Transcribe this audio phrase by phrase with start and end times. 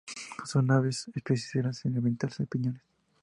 [0.45, 2.81] Son aves especializadas en alimentarse de piñones.